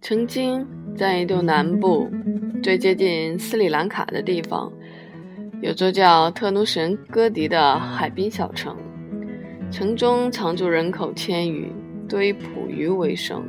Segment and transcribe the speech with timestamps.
[0.00, 0.64] 曾经
[0.96, 2.08] 在印度南部
[2.62, 4.72] 最接近斯里兰卡的地方，
[5.60, 8.76] 有座叫特努什戈迪的海滨小城，
[9.68, 11.72] 城中常住人口千余，
[12.08, 13.42] 多以捕鱼为生。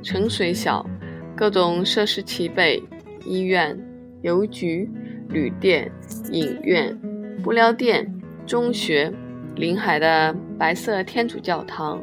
[0.00, 0.88] 城虽小，
[1.36, 2.80] 各种设施齐备：
[3.26, 3.76] 医院、
[4.22, 4.88] 邮局、
[5.28, 5.90] 旅店、
[6.30, 6.96] 影院、
[7.42, 8.12] 布料店、
[8.46, 9.12] 中学、
[9.56, 12.02] 临海的白色天主教堂、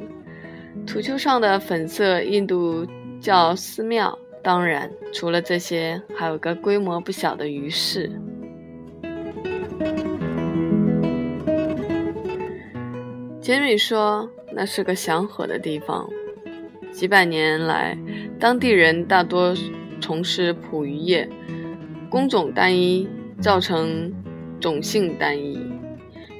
[0.85, 2.85] 土丘上的粉色印度。
[3.19, 8.11] 教寺庙，当然，除了这些，还有个规模不小的鱼市。
[13.41, 16.07] 杰米说，那是个祥和的地方。
[16.91, 17.97] 几百年来，
[18.39, 19.51] 当地人大多
[19.99, 21.27] 从事捕鱼业，
[22.07, 23.09] 工种单一，
[23.41, 24.13] 造成
[24.59, 25.59] 种姓单一，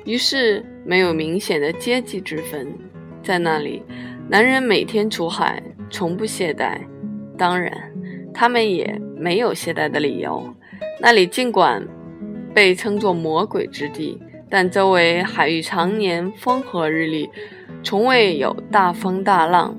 [0.06, 2.68] 于是没有明显的阶级之分。
[3.24, 3.82] 在那里，
[4.30, 5.62] 男人每天出海。
[5.90, 6.78] 从不懈怠，
[7.38, 7.72] 当然，
[8.34, 10.44] 他们也没有懈怠的理由。
[11.00, 11.82] 那里尽管
[12.54, 17.30] 被称作魔鬼之地，但周围海域常年风和日丽，
[17.84, 19.74] 从未有大风大浪。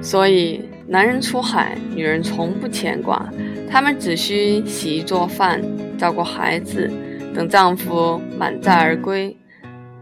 [0.00, 0.60] 所以，
[0.92, 3.26] 男人出海，女人从不牵挂，
[3.66, 5.62] 他们只需洗衣做饭、
[5.96, 6.92] 照顾孩子，
[7.34, 9.34] 等丈夫满载而归。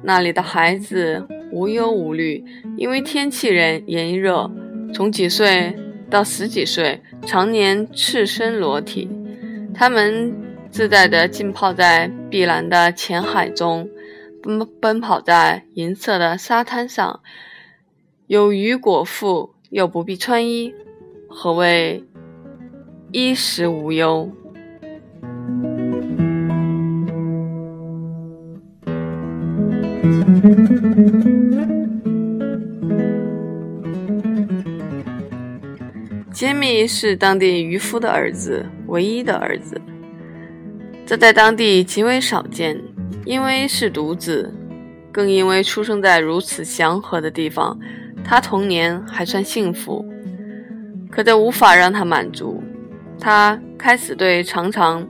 [0.02, 2.44] 那里的孩子无忧无虑，
[2.77, 4.50] 因为天气人炎热，
[4.92, 5.78] 从几岁
[6.10, 9.08] 到十几岁，常年赤身裸体。
[9.72, 10.34] 他们
[10.72, 13.88] 自在地浸泡在碧蓝的浅海中，
[14.42, 17.20] 奔奔跑在银色的沙滩上，
[18.27, 20.74] 有鱼果腹，又不必穿衣。
[21.28, 22.04] 何谓
[23.12, 24.30] 衣食无忧？
[36.32, 39.81] 杰米是当地渔夫的儿子，唯一的儿子。
[41.06, 42.81] 这在当地极为少见，
[43.25, 44.52] 因为是独子，
[45.12, 47.78] 更因为出生在如此祥和的地方，
[48.25, 50.04] 他童年还算幸福。
[51.10, 52.62] 可这无法让他满足，
[53.19, 55.06] 他开始对常常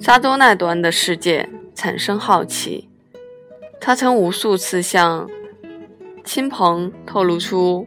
[0.00, 2.88] 沙洲那端的世界产生好奇。
[3.80, 5.30] 他曾无数次向
[6.24, 7.86] 亲朋透露出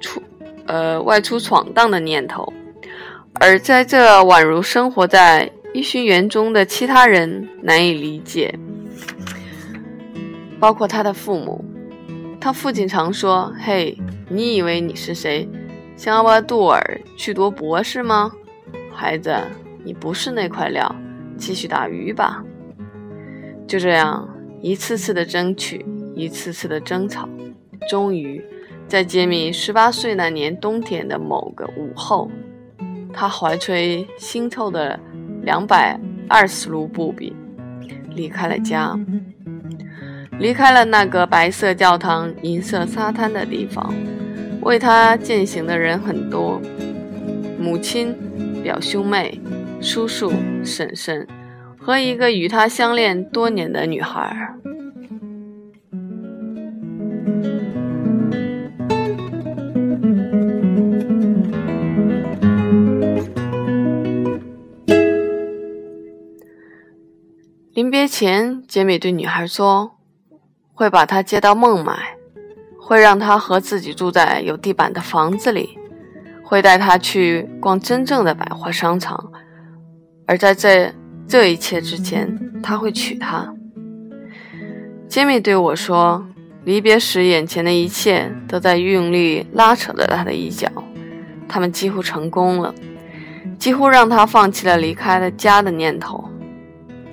[0.00, 0.22] 出
[0.66, 2.50] 呃外出闯荡的念头，
[3.34, 8.58] 而在这宛如生活在一熏园中的其他人难以理解，
[10.58, 11.62] 包括他的父母。
[12.40, 13.96] 他父亲常说：“嘿，
[14.28, 15.46] 你以为你是谁？
[15.94, 18.32] 想要把杜尔去读博士吗？
[18.90, 19.36] 孩子，
[19.84, 20.94] 你不是那块料，
[21.36, 22.42] 继续打鱼吧。”
[23.68, 24.28] 就这样。
[24.62, 25.82] 一次次的争取，
[26.14, 27.26] 一次次的争吵，
[27.88, 28.44] 终于，
[28.86, 32.30] 在杰米十八岁那年冬天的某个午后，
[33.10, 35.00] 他怀揣腥臭的
[35.40, 37.34] 两百二十卢布币，
[38.10, 38.94] 离开了家，
[40.40, 43.94] 离开了那个白色教堂、银色沙滩的地方。
[44.62, 46.60] 为他践行的人很多，
[47.58, 48.16] 母亲、
[48.62, 49.40] 表兄妹、
[49.80, 50.32] 叔叔、
[50.64, 51.28] 婶婶。
[51.82, 54.54] 和一个与他相恋多年的女孩。
[67.72, 69.96] 临别前，杰米对女孩说
[70.80, 71.94] ：“会把她接到孟买，
[72.80, 75.78] 会让她和自己住在有地板的房子里，
[76.42, 79.30] 会带她去逛真正的百货商场，
[80.26, 80.90] 而在这。”
[81.28, 82.26] 这一切之前，
[82.60, 83.54] 他会娶她。
[85.06, 86.26] 杰米对我说
[86.64, 90.66] ：“离别时，眼前的一切都在用力拉扯着他的衣角。
[91.46, 92.74] 他们几乎成功了，
[93.58, 96.29] 几乎让他放弃了离开了家的念头。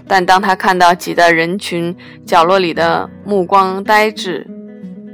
[0.08, 1.96] 但当他看到挤在人群
[2.26, 4.48] 角落里的目光呆滞、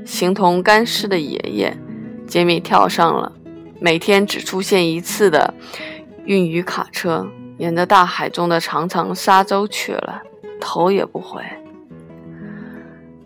[0.06, 1.76] 形同干尸的爷爷，
[2.28, 3.32] 杰米跳上了
[3.80, 5.54] 每天只出现一次的
[6.26, 7.28] 运鱼卡车。”
[7.60, 10.24] 沿着大海中的长长沙洲去了，
[10.60, 11.40] 头也不回。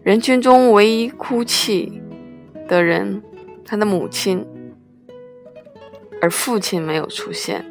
[0.04, 2.02] 人群中唯一哭泣
[2.68, 3.24] 的人，
[3.66, 4.46] 他的母亲，
[6.22, 7.66] 而父亲没有出现。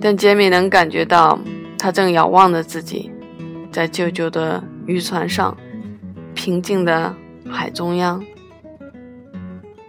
[0.00, 1.38] 但杰米能感觉到，
[1.80, 3.10] 他正遥望着自己，
[3.72, 5.56] 在舅舅的渔船上，
[6.34, 7.14] 平静的
[7.48, 8.22] 海中央。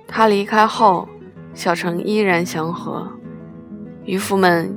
[0.08, 1.10] 他离开后，
[1.54, 3.12] 小城依然祥和，
[4.06, 4.74] 渔夫们。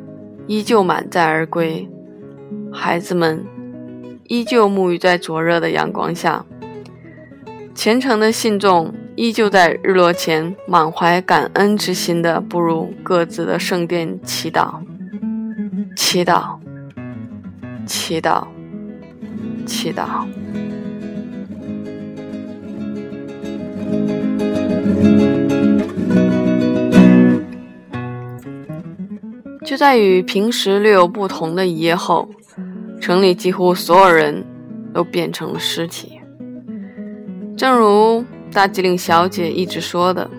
[0.47, 1.89] 依旧满载而归，
[2.71, 3.47] 孩子们
[4.25, 6.45] 依旧沐浴在灼热的阳光下，
[7.75, 14.75] 虔诚的信众依旧在日落前满怀感恩之心的步入各自的圣殿祈祷，
[15.97, 16.59] 祈祷，
[17.87, 18.47] 祈祷，
[19.67, 20.27] 祈祷。
[29.65, 32.29] 就在与平时略有不同的一夜后，
[33.01, 34.45] 城里几乎所有人
[34.93, 36.21] 都变成了尸体。
[37.57, 40.31] 正如大吉岭小姐一直说的，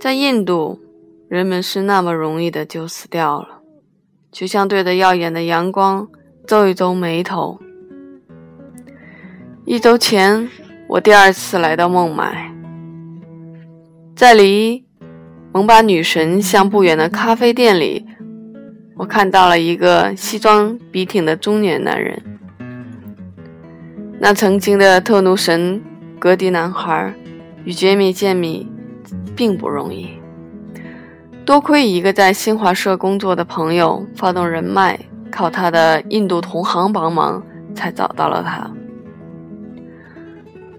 [0.00, 0.80] 在印度，
[1.28, 3.60] 人们是那么容易的就死掉了，
[4.34, 6.08] 就像对着耀眼的阳光
[6.44, 7.60] 皱一皱眉头。
[9.64, 10.50] 一周前，
[10.88, 12.52] 我第二次来到孟买，
[14.16, 14.84] 在离。
[15.52, 18.04] 蒙巴女神像不远的咖啡店里，
[18.96, 22.20] 我看到了一个西装笔挺的中年男人。
[24.18, 25.80] 那曾经的特奴神
[26.18, 27.14] 格迪男孩
[27.64, 28.66] 与杰米见面
[29.36, 30.08] 并不容易，
[31.44, 34.98] 多亏一个在新华社工作的朋友发动人脉，
[35.30, 37.42] 靠他的印度同行帮忙，
[37.74, 38.70] 才找到了他。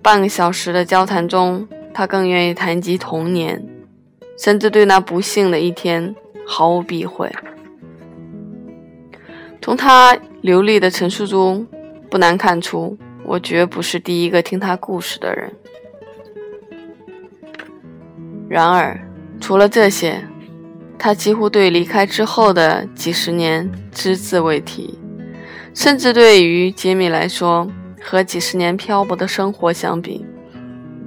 [0.02, 3.64] 半个小时的交谈中，他更愿意谈及童年。
[4.38, 6.14] 甚至对那不幸的一天
[6.46, 7.32] 毫无避讳。
[9.62, 11.66] 从他流利的陈述中，
[12.10, 15.54] 不难看出，我绝不是第一个听他故事的人。
[18.50, 19.00] 然而，
[19.40, 20.22] 除了这些，
[20.98, 24.98] 他几乎对离开之后的几十年只字未提，
[25.74, 27.68] 甚至对于杰米来说，
[28.02, 30.26] 和几十年漂泊的生活相比，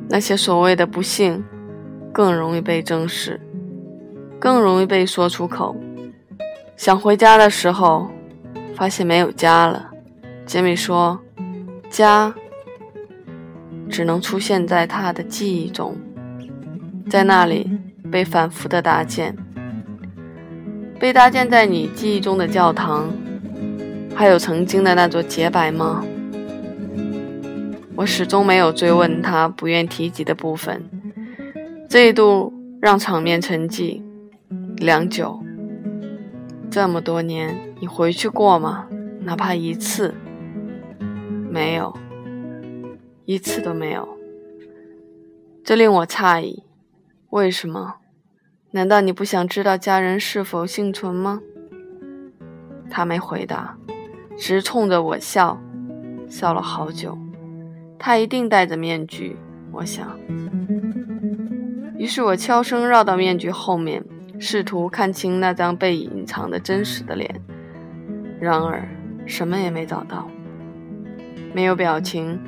[0.08, 1.44] 那些所谓的不幸。
[2.11, 3.40] 更容易被正视，
[4.40, 5.76] 更容易被说出口。
[6.76, 8.11] 想回家的时候，
[8.75, 9.90] 发现没有家了。
[10.44, 11.20] 杰米说
[11.88, 12.35] ：“家
[13.88, 15.96] 只能出现在他的记忆中，
[17.08, 17.70] 在那里
[18.11, 19.37] 被反复的搭建，
[20.99, 23.09] 被搭建在你记忆中的教堂，
[24.15, 26.05] 还有曾经的那座洁白吗？”
[27.95, 30.85] 我始终没有追问他不愿提及的部分。
[31.89, 34.00] 这一度让场面沉寂
[34.77, 35.43] 良久。
[36.71, 38.87] 这么多年，你回去过吗？
[39.23, 40.15] 哪怕一次？
[41.50, 41.93] 没有，
[43.25, 44.09] 一次都没有。
[45.65, 46.62] 这令我诧异。
[47.31, 47.97] 为什么？
[48.79, 51.43] 难道你不想知道家人是否幸存吗？
[52.89, 53.77] 他没回答，
[54.37, 55.61] 只冲着我笑，
[56.29, 57.19] 笑了好久。
[57.99, 59.37] 他一定戴着面具，
[59.73, 60.17] 我想。
[61.97, 64.01] 于是我悄声绕到面具后面，
[64.39, 67.29] 试图看清那张被隐藏的真实的脸。
[68.39, 68.89] 然而，
[69.27, 70.31] 什么也没找到，
[71.53, 72.39] 没有表情，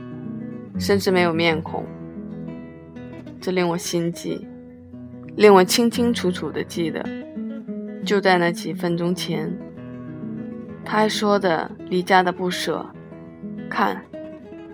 [0.78, 1.84] 甚至没有面孔。
[3.40, 4.46] 这令我心悸，
[5.36, 7.04] 令我清清楚楚的记得，
[8.04, 9.50] 就在那几分钟前，
[10.84, 12.84] 他还说的离家的不舍。
[13.68, 14.04] 看，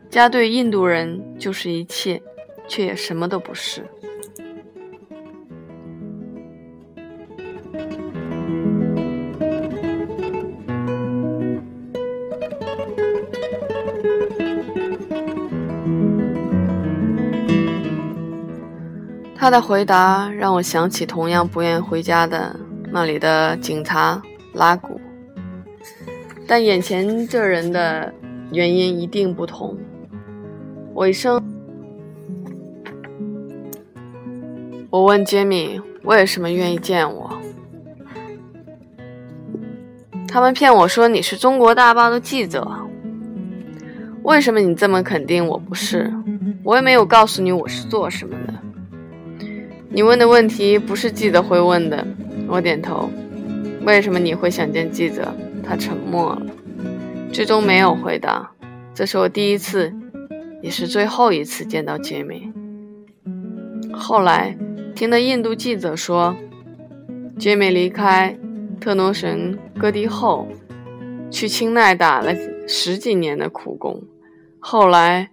[0.08, 2.20] 家对印度人就是一切，
[2.66, 3.84] 却也什么都不是。
[19.38, 22.56] 他的回答让我想起同样不愿回家的
[22.90, 24.20] 那里的警察
[24.54, 24.98] 拉古，
[26.48, 28.12] 但眼前这人的
[28.50, 29.76] 原因一定不同。
[30.94, 31.40] 尾声，
[34.88, 37.30] 我问杰米为什么愿意见我，
[40.26, 42.66] 他们骗我说你是中国大报的记者，
[44.22, 46.10] 为什么你这么肯定我不是？
[46.64, 48.54] 我也没有告诉你我是做什么的。
[49.96, 52.06] 你问的问题不是记者会问的，
[52.48, 53.10] 我点头。
[53.86, 55.34] 为什么你会想见记者？
[55.64, 56.46] 他沉默了，
[57.32, 58.52] 最终没有回答。
[58.92, 59.90] 这是我第一次，
[60.60, 62.52] 也是最后一次见到杰米。
[63.90, 64.54] 后来
[64.94, 66.36] 听的印度记者说，
[67.38, 68.38] 杰米离开
[68.78, 70.46] 特诺神戈地后，
[71.30, 72.34] 去清奈打了
[72.68, 74.02] 十几年的苦工，
[74.60, 75.30] 后来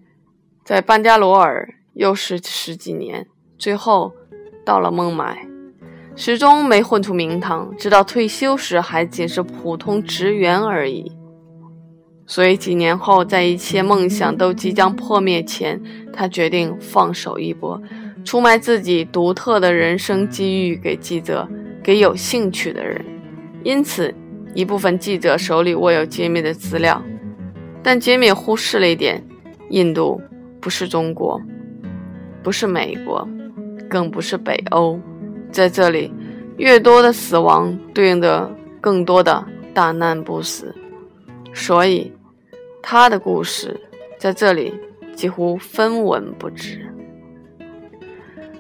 [0.64, 3.28] 在班加罗尔又是十几年，
[3.58, 4.14] 最后。
[4.66, 5.48] 到了孟买，
[6.16, 11.12] 始终没混出名堂，直到退休时还仅是普通职员而已。
[12.26, 15.82] 所以几年后，在一切梦想都即将破灭前，
[16.14, 17.82] 他决定放手一搏，
[18.24, 21.48] 出卖自己独特的人生机遇给记者，
[21.84, 23.04] 给有兴趣的人，
[23.64, 24.14] 因此，
[24.56, 27.04] 一部分记者手里握有杰米的资料，
[27.84, 29.22] 但杰米忽视了一点：
[29.70, 30.22] 印度
[30.62, 31.42] 不是中国，
[32.42, 33.28] 不是美国，
[33.94, 35.00] 更不是北欧。
[35.52, 36.12] 在这里，
[36.58, 38.50] 越多的死亡对应的
[38.82, 40.74] 更多的大难不死，
[41.54, 42.12] 所以
[42.82, 43.80] 他的故事
[44.18, 44.74] 在这里
[45.16, 46.92] 几乎分文不值。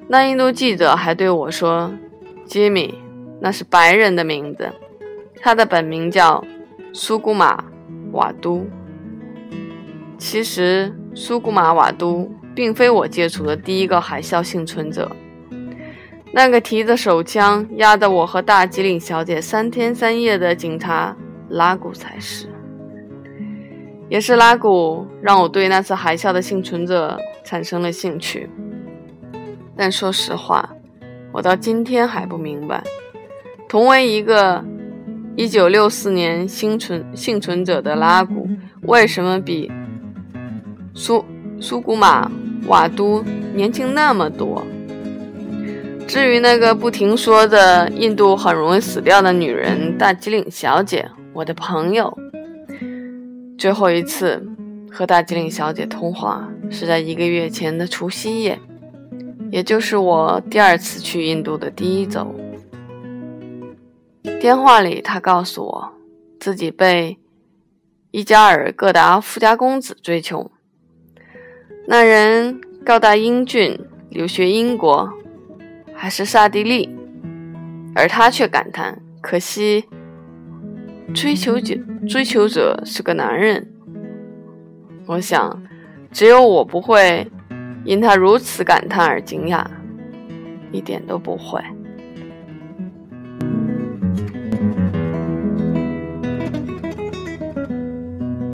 [0.07, 1.91] 那印度记者还对我说
[2.45, 2.93] ：“杰米，
[3.41, 4.71] 那是白人的名字，
[5.41, 6.45] 他的本名叫
[6.93, 7.63] 苏古马
[8.11, 8.63] 瓦都。”
[10.19, 15.11] 其实，苏古马瓦都并非我接触的第一个海啸幸存者。
[16.35, 21.15] 那个提着手枪压着我和大吉岭小姐三天三夜的警察
[21.49, 22.47] 拉古才是，
[24.09, 28.49] 也是拉古让我对那次海啸的幸存者产生了兴趣。
[29.77, 30.67] 但说实话，
[31.31, 32.83] 我到今天还不明白，
[33.69, 34.65] 同为一个
[35.37, 38.49] 1964年幸存幸存者的拉古，
[38.81, 39.71] 为什么比
[40.95, 41.23] 苏
[41.59, 42.31] 苏古马
[42.65, 43.23] 瓦都
[43.53, 44.63] 年轻那么多。
[46.13, 52.15] 至于那个不停说的印度很容易死掉的女人大吉岭小姐，我的朋友，
[53.57, 54.45] 最后一次
[54.91, 58.59] 和大吉岭小姐通话是在一个月前的除夕夜，
[59.49, 62.31] 也就是我第二次去印度的第一周。
[64.39, 65.93] 电话里，她告诉我
[66.39, 67.17] 自己被
[68.11, 70.51] 伊加尔各答富家公子追求，
[71.87, 73.79] 那人高大英俊，
[74.11, 75.11] 留学英国。
[76.03, 76.93] 还是萨蒂利，
[77.95, 79.85] 而他却感叹：“可惜，
[81.13, 83.65] 追求者追求者是个男人。”
[85.07, 85.63] 我想，
[86.11, 87.25] 只有我不会
[87.85, 89.65] 因他如此感叹而惊讶，
[90.73, 91.61] 一点都不会。